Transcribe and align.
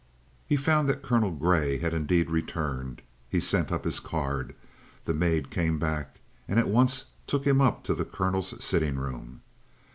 He 0.47 0.55
found 0.55 0.89
that 0.89 1.03
Colonel 1.03 1.29
Grey 1.29 1.77
had 1.77 1.93
indeed 1.93 2.31
returned. 2.31 3.03
He 3.29 3.39
sent 3.39 3.71
up 3.71 3.83
his 3.83 3.99
card; 3.99 4.55
the 5.05 5.13
maid 5.13 5.51
came 5.51 5.77
back 5.77 6.15
and 6.47 6.57
at 6.57 6.69
once 6.69 7.05
took 7.27 7.45
him 7.45 7.61
up 7.61 7.83
to 7.83 7.93
the 7.93 8.03
Colonel's 8.03 8.63
sitting 8.65 8.95
room. 8.97 9.43